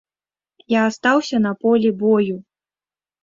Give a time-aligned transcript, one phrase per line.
[0.73, 2.35] Я астаўся на полі бою.